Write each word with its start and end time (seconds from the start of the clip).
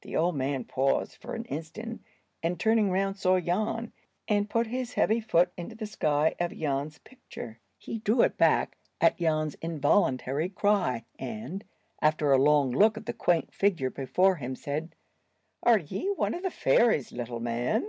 The 0.00 0.16
old 0.16 0.34
man 0.34 0.64
paused 0.64 1.16
for 1.16 1.34
an 1.34 1.44
instant, 1.44 2.00
and, 2.42 2.58
turning 2.58 2.90
round, 2.90 3.18
saw 3.18 3.38
Jan, 3.38 3.92
and 4.26 4.48
put 4.48 4.66
his 4.68 4.94
heavy 4.94 5.20
foot 5.20 5.52
into 5.58 5.74
the 5.74 5.84
sky 5.86 6.34
of 6.40 6.56
Jan's 6.56 6.96
picture. 7.00 7.60
He 7.76 7.98
drew 7.98 8.22
it 8.22 8.38
back 8.38 8.78
at 8.98 9.18
Jan's 9.18 9.56
involuntary 9.56 10.48
cry, 10.48 11.04
and, 11.18 11.64
after 12.00 12.32
a 12.32 12.38
long 12.38 12.70
look 12.70 12.96
at 12.96 13.04
the 13.04 13.12
quaint 13.12 13.52
figure 13.52 13.90
before 13.90 14.36
him, 14.36 14.56
said, 14.56 14.94
"Are 15.62 15.78
ye 15.78 16.08
one 16.16 16.32
of 16.32 16.42
the 16.44 16.50
fairies, 16.50 17.12
little 17.12 17.40
man?" 17.40 17.86